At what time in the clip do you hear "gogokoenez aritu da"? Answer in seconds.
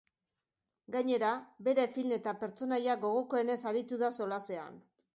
3.07-4.15